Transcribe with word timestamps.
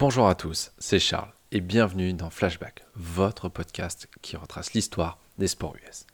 Bonjour 0.00 0.28
à 0.28 0.34
tous, 0.34 0.72
c'est 0.78 0.98
Charles 0.98 1.30
et 1.52 1.60
bienvenue 1.60 2.14
dans 2.14 2.30
Flashback, 2.30 2.86
votre 2.94 3.50
podcast 3.50 4.08
qui 4.22 4.34
retrace 4.34 4.72
l'histoire 4.72 5.18
des 5.36 5.46
sports 5.46 5.76
US. 5.86 6.06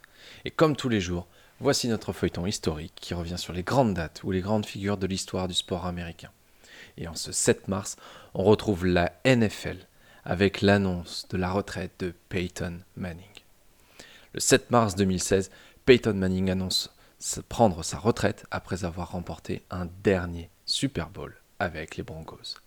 Et 0.45 0.51
comme 0.51 0.75
tous 0.75 0.89
les 0.89 1.01
jours, 1.01 1.29
voici 1.61 1.87
notre 1.87 2.13
feuilleton 2.13 2.47
historique 2.47 2.95
qui 2.97 3.15
revient 3.15 3.39
sur 3.39 3.53
les 3.53 3.63
grandes 3.63 3.95
dates 3.95 4.25
ou 4.25 4.33
les 4.33 4.41
grandes 4.41 4.67
figures 4.67 4.97
de 4.97 5.07
l'histoire 5.07 5.47
du 5.47 5.55
sport 5.55 5.87
américain. 5.87 6.33
Et 6.97 7.07
en 7.07 7.15
ce 7.15 7.31
7 7.31 7.69
mars, 7.69 7.95
on 8.35 8.43
retrouve 8.43 8.87
la 8.87 9.13
NFL 9.25 9.79
avec 10.25 10.63
l'annonce 10.63 11.29
de 11.31 11.37
la 11.37 11.53
retraite 11.53 11.93
de 12.01 12.13
Peyton 12.29 12.81
Manning. 12.97 13.25
Le 14.33 14.41
7 14.41 14.73
mars 14.73 14.97
2016, 14.97 15.53
Peyton 15.85 16.15
Manning 16.15 16.51
annonce 16.51 16.93
prendre 17.49 17.85
sa 17.85 17.99
retraite 17.99 18.47
après 18.51 18.85
avoir 18.85 19.13
remporté 19.13 19.63
un 19.71 19.87
dernier 20.03 20.51
Super 20.65 21.09
Bowl 21.09 21.37
avec 21.61 21.97
les 21.97 22.03
Broncos. 22.03 22.66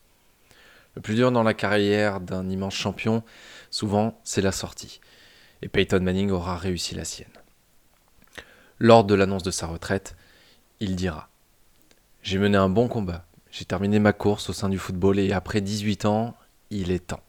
Le 0.96 1.02
plus 1.02 1.16
dur 1.16 1.32
dans 1.32 1.44
la 1.44 1.54
carrière 1.54 2.20
d'un 2.20 2.50
immense 2.50 2.74
champion, 2.74 3.24
souvent, 3.70 4.20
c'est 4.24 4.42
la 4.42 4.52
sortie. 4.52 5.00
Et 5.62 5.68
Peyton 5.68 6.00
Manning 6.02 6.32
aura 6.32 6.58
réussi 6.58 6.96
la 6.96 7.06
sienne. 7.06 7.28
Lors 8.80 9.04
de 9.04 9.14
l'annonce 9.14 9.44
de 9.44 9.52
sa 9.52 9.68
retraite, 9.68 10.16
il 10.80 10.96
dira 10.96 11.30
J'ai 12.24 12.38
mené 12.38 12.58
un 12.58 12.70
bon 12.70 12.88
combat, 12.88 13.26
j'ai 13.52 13.66
terminé 13.66 14.00
ma 14.00 14.14
course 14.14 14.50
au 14.50 14.54
sein 14.54 14.70
du 14.70 14.78
football 14.78 15.20
et 15.20 15.34
après 15.34 15.62
18 15.62 16.06
ans, 16.06 16.36
il 16.70 16.92
est 16.92 17.08
temps. 17.08 17.24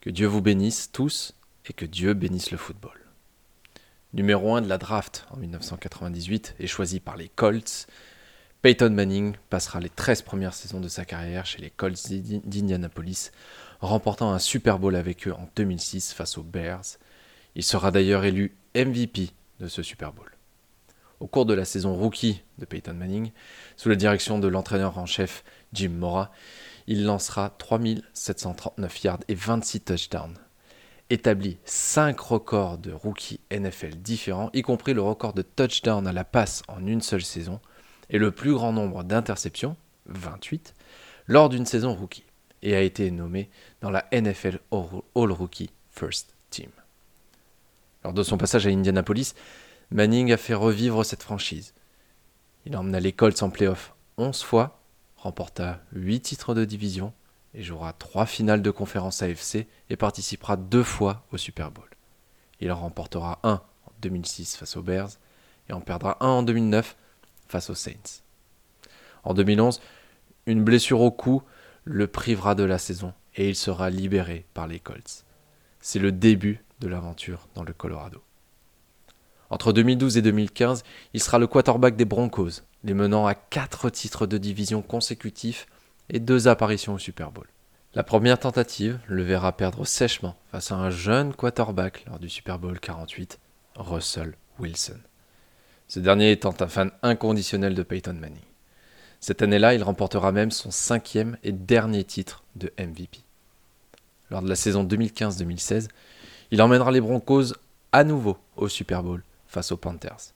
Que 0.00 0.10
Dieu 0.10 0.26
vous 0.26 0.40
bénisse 0.40 0.90
tous 0.90 1.34
et 1.66 1.72
que 1.72 1.84
Dieu 1.84 2.14
bénisse 2.14 2.50
le 2.50 2.56
football. 2.56 2.98
Numéro 4.14 4.54
1 4.54 4.62
de 4.62 4.68
la 4.68 4.78
draft 4.78 5.26
en 5.30 5.36
1998 5.36 6.56
et 6.58 6.66
choisi 6.66 7.00
par 7.00 7.16
les 7.16 7.28
Colts, 7.28 7.86
Peyton 8.62 8.90
Manning 8.90 9.34
passera 9.50 9.80
les 9.80 9.88
13 9.88 10.22
premières 10.22 10.54
saisons 10.54 10.78
de 10.78 10.86
sa 10.86 11.04
carrière 11.04 11.44
chez 11.46 11.60
les 11.60 11.70
Colts 11.70 12.08
d'Indianapolis, 12.08 13.32
remportant 13.80 14.32
un 14.32 14.38
Super 14.38 14.78
Bowl 14.78 14.94
avec 14.94 15.26
eux 15.26 15.32
en 15.32 15.48
2006 15.56 16.12
face 16.12 16.38
aux 16.38 16.44
Bears. 16.44 16.84
Il 17.56 17.64
sera 17.64 17.90
d'ailleurs 17.90 18.24
élu 18.24 18.54
MVP 18.76 19.30
de 19.58 19.66
ce 19.66 19.82
Super 19.82 20.12
Bowl. 20.12 20.30
Au 21.18 21.26
cours 21.26 21.44
de 21.44 21.54
la 21.54 21.64
saison 21.64 21.96
rookie 21.96 22.42
de 22.58 22.64
Peyton 22.64 22.94
Manning, 22.94 23.32
sous 23.76 23.88
la 23.88 23.96
direction 23.96 24.38
de 24.38 24.46
l'entraîneur 24.46 24.96
en 24.96 25.06
chef 25.06 25.42
Jim 25.72 25.90
Mora, 25.98 26.30
il 26.86 27.04
lancera 27.04 27.50
3739 27.58 29.02
yards 29.02 29.20
et 29.26 29.34
26 29.34 29.80
touchdowns. 29.80 30.38
Établit 31.10 31.58
5 31.64 32.18
records 32.20 32.78
de 32.78 32.92
rookie 32.92 33.40
NFL 33.50 33.96
différents, 33.96 34.50
y 34.52 34.62
compris 34.62 34.94
le 34.94 35.02
record 35.02 35.32
de 35.32 35.42
touchdown 35.42 36.06
à 36.06 36.12
la 36.12 36.22
passe 36.22 36.62
en 36.68 36.86
une 36.86 37.02
seule 37.02 37.24
saison, 37.24 37.60
et 38.10 38.18
le 38.18 38.30
plus 38.30 38.52
grand 38.52 38.72
nombre 38.72 39.04
d'interceptions, 39.04 39.76
28, 40.06 40.74
lors 41.26 41.48
d'une 41.48 41.66
saison 41.66 41.94
rookie, 41.94 42.24
et 42.62 42.74
a 42.74 42.80
été 42.80 43.10
nommé 43.10 43.50
dans 43.80 43.90
la 43.90 44.06
NFL 44.12 44.60
All 44.70 45.32
Rookie 45.32 45.70
First 45.90 46.34
Team. 46.50 46.70
Lors 48.04 48.12
de 48.12 48.22
son 48.22 48.38
passage 48.38 48.66
à 48.66 48.70
Indianapolis, 48.70 49.34
Manning 49.90 50.32
a 50.32 50.36
fait 50.36 50.54
revivre 50.54 51.04
cette 51.04 51.22
franchise. 51.22 51.74
Il 52.64 52.76
emmena 52.76 53.00
les 53.00 53.12
Colts 53.12 53.42
en 53.42 53.50
playoff 53.50 53.94
11 54.16 54.42
fois, 54.42 54.80
remporta 55.16 55.80
8 55.92 56.20
titres 56.20 56.54
de 56.54 56.64
division 56.64 57.12
et 57.54 57.62
jouera 57.62 57.92
3 57.92 58.26
finales 58.26 58.62
de 58.62 58.70
conférence 58.70 59.22
AFC 59.22 59.66
et 59.90 59.96
participera 59.96 60.56
2 60.56 60.82
fois 60.82 61.24
au 61.32 61.36
Super 61.36 61.70
Bowl. 61.70 61.88
Il 62.60 62.70
en 62.72 62.80
remportera 62.80 63.40
un 63.42 63.62
en 63.86 63.92
2006 64.00 64.56
face 64.56 64.76
aux 64.76 64.82
Bears 64.82 65.10
et 65.68 65.72
en 65.72 65.80
perdra 65.80 66.16
un 66.20 66.28
en 66.28 66.42
2009 66.42 66.96
face 67.52 67.70
aux 67.70 67.74
Saints. 67.74 68.22
En 69.22 69.34
2011, 69.34 69.80
une 70.46 70.64
blessure 70.64 71.00
au 71.00 71.10
cou 71.10 71.42
le 71.84 72.06
privera 72.06 72.54
de 72.54 72.64
la 72.64 72.78
saison 72.78 73.12
et 73.36 73.48
il 73.48 73.54
sera 73.54 73.90
libéré 73.90 74.46
par 74.54 74.66
les 74.66 74.80
Colts. 74.80 75.24
C'est 75.80 75.98
le 75.98 76.12
début 76.12 76.64
de 76.80 76.88
l'aventure 76.88 77.48
dans 77.54 77.62
le 77.62 77.72
Colorado. 77.72 78.22
Entre 79.50 79.72
2012 79.72 80.16
et 80.16 80.22
2015, 80.22 80.82
il 81.12 81.22
sera 81.22 81.38
le 81.38 81.46
quarterback 81.46 81.94
des 81.94 82.06
Broncos, 82.06 82.62
les 82.84 82.94
menant 82.94 83.26
à 83.26 83.34
quatre 83.34 83.90
titres 83.90 84.26
de 84.26 84.38
division 84.38 84.80
consécutifs 84.80 85.66
et 86.08 86.20
deux 86.20 86.48
apparitions 86.48 86.94
au 86.94 86.98
Super 86.98 87.30
Bowl. 87.30 87.46
La 87.94 88.02
première 88.02 88.38
tentative 88.38 88.98
le 89.06 89.22
verra 89.22 89.54
perdre 89.54 89.84
sèchement 89.84 90.36
face 90.50 90.72
à 90.72 90.76
un 90.76 90.88
jeune 90.88 91.34
quarterback 91.34 92.06
lors 92.06 92.18
du 92.18 92.30
Super 92.30 92.58
Bowl 92.58 92.80
48, 92.80 93.38
Russell 93.76 94.36
Wilson 94.58 94.98
ce 95.88 96.00
dernier 96.00 96.32
étant 96.32 96.54
un 96.60 96.68
fan 96.68 96.90
inconditionnel 97.02 97.74
de 97.74 97.82
Peyton 97.82 98.14
Manning. 98.14 98.42
Cette 99.20 99.42
année-là, 99.42 99.74
il 99.74 99.82
remportera 99.82 100.32
même 100.32 100.50
son 100.50 100.70
cinquième 100.70 101.36
et 101.44 101.52
dernier 101.52 102.02
titre 102.02 102.42
de 102.56 102.72
MVP. 102.78 103.18
Lors 104.30 104.42
de 104.42 104.48
la 104.48 104.56
saison 104.56 104.84
2015-2016, 104.84 105.88
il 106.50 106.60
emmènera 106.60 106.90
les 106.90 107.00
Broncos 107.00 107.52
à 107.92 108.02
nouveau 108.02 108.36
au 108.56 108.68
Super 108.68 109.02
Bowl 109.02 109.22
face 109.46 109.70
aux 109.70 109.76
Panthers. 109.76 110.32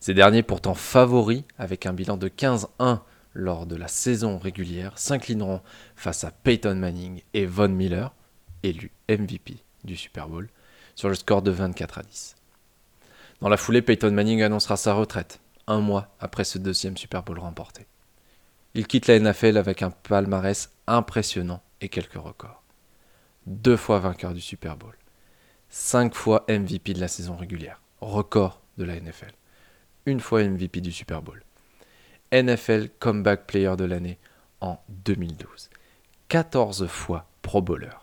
Ces 0.00 0.14
derniers, 0.14 0.42
pourtant 0.42 0.74
favoris 0.74 1.42
avec 1.58 1.84
un 1.84 1.92
bilan 1.92 2.16
de 2.16 2.28
15-1 2.28 3.00
lors 3.34 3.66
de 3.66 3.76
la 3.76 3.88
saison 3.88 4.38
régulière, 4.38 4.98
s'inclineront 4.98 5.60
face 5.96 6.24
à 6.24 6.30
Peyton 6.30 6.76
Manning 6.76 7.22
et 7.34 7.46
Von 7.46 7.68
Miller, 7.68 8.14
élu 8.62 8.90
MVP 9.08 9.56
du 9.84 9.96
Super 9.96 10.28
Bowl, 10.28 10.48
sur 10.94 11.08
le 11.08 11.14
score 11.14 11.42
de 11.42 11.50
24 11.50 11.98
à 11.98 12.02
10. 12.02 12.37
Dans 13.40 13.48
la 13.48 13.56
foulée, 13.56 13.82
Peyton 13.82 14.10
Manning 14.10 14.42
annoncera 14.42 14.76
sa 14.76 14.94
retraite, 14.94 15.40
un 15.66 15.80
mois 15.80 16.08
après 16.18 16.44
ce 16.44 16.58
deuxième 16.58 16.96
Super 16.96 17.22
Bowl 17.22 17.38
remporté. 17.38 17.86
Il 18.74 18.86
quitte 18.86 19.06
la 19.06 19.18
NFL 19.18 19.56
avec 19.56 19.82
un 19.82 19.90
palmarès 19.90 20.72
impressionnant 20.86 21.62
et 21.80 21.88
quelques 21.88 22.14
records. 22.14 22.62
Deux 23.46 23.76
fois 23.76 23.98
vainqueur 23.98 24.34
du 24.34 24.40
Super 24.40 24.76
Bowl. 24.76 24.96
Cinq 25.70 26.14
fois 26.14 26.44
MVP 26.48 26.94
de 26.94 27.00
la 27.00 27.08
saison 27.08 27.36
régulière. 27.36 27.80
Record 28.00 28.60
de 28.76 28.84
la 28.84 28.98
NFL. 28.98 29.32
Une 30.06 30.20
fois 30.20 30.42
MVP 30.42 30.80
du 30.80 30.92
Super 30.92 31.22
Bowl. 31.22 31.42
NFL 32.32 32.88
Comeback 32.98 33.46
Player 33.46 33.74
de 33.76 33.84
l'année 33.84 34.18
en 34.60 34.78
2012. 34.88 35.70
14 36.28 36.86
fois 36.86 37.26
Pro 37.42 37.62
Bowler. 37.62 37.96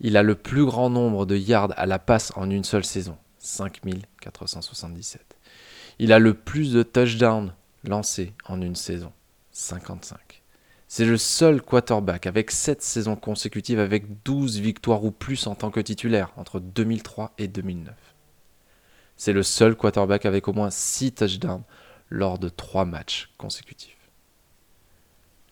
Il 0.00 0.16
a 0.16 0.22
le 0.22 0.34
plus 0.34 0.64
grand 0.64 0.90
nombre 0.90 1.26
de 1.26 1.36
yards 1.36 1.72
à 1.76 1.86
la 1.86 1.98
passe 1.98 2.32
en 2.36 2.50
une 2.50 2.64
seule 2.64 2.84
saison, 2.84 3.18
5477. 3.38 5.22
Il 5.98 6.12
a 6.12 6.18
le 6.18 6.34
plus 6.34 6.72
de 6.72 6.82
touchdowns 6.82 7.52
lancés 7.84 8.32
en 8.44 8.60
une 8.60 8.76
saison, 8.76 9.12
55. 9.52 10.42
C'est 10.90 11.04
le 11.04 11.18
seul 11.18 11.60
quarterback 11.60 12.26
avec 12.26 12.50
7 12.50 12.80
saisons 12.80 13.16
consécutives 13.16 13.78
avec 13.78 14.22
12 14.22 14.58
victoires 14.58 15.04
ou 15.04 15.10
plus 15.10 15.46
en 15.46 15.54
tant 15.54 15.70
que 15.70 15.80
titulaire 15.80 16.32
entre 16.36 16.60
2003 16.60 17.34
et 17.36 17.46
2009. 17.46 17.94
C'est 19.16 19.34
le 19.34 19.42
seul 19.42 19.74
quarterback 19.74 20.24
avec 20.24 20.48
au 20.48 20.52
moins 20.54 20.70
6 20.70 21.12
touchdowns 21.12 21.62
lors 22.08 22.38
de 22.38 22.48
3 22.48 22.86
matchs 22.86 23.30
consécutifs. 23.36 23.96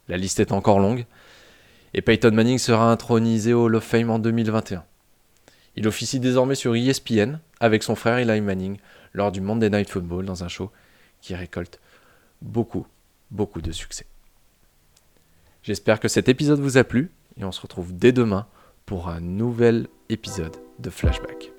La 0.09 0.17
liste 0.17 0.41
est 0.41 0.53
encore 0.53 0.79
longue 0.79 1.05
et 1.93 2.01
Peyton 2.01 2.31
Manning 2.33 2.59
sera 2.59 2.91
intronisé 2.91 3.53
au 3.53 3.65
Hall 3.65 3.75
of 3.75 3.85
Fame 3.85 4.11
en 4.11 4.19
2021. 4.19 4.85
Il 5.77 5.87
officie 5.87 6.21
désormais 6.21 6.55
sur 6.55 6.75
ESPN 6.75 7.39
avec 7.61 7.83
son 7.83 7.95
frère 7.95 8.19
Eli 8.19 8.41
Manning 8.41 8.79
lors 9.13 9.31
du 9.31 9.41
Monday 9.41 9.71
Night 9.71 9.91
Football 9.91 10.25
dans 10.25 10.43
un 10.43 10.49
show 10.49 10.71
qui 11.21 11.35
récolte 11.35 11.81
beaucoup, 12.43 12.87
beaucoup 13.31 13.61
de 13.61 13.73
succès. 13.73 14.07
J'espère 15.63 16.01
que 16.01 16.09
cet 16.09 16.29
épisode 16.29 16.61
vous 16.61 16.79
a 16.79 16.85
plu 16.85 17.11
et 17.39 17.45
on 17.45 17.53
se 17.53 17.61
retrouve 17.61 17.97
dès 17.97 18.13
demain 18.13 18.47
pour 18.87 19.09
un 19.09 19.21
nouvel 19.21 19.89
épisode 20.09 20.57
de 20.79 20.91
Flashback. 20.91 21.56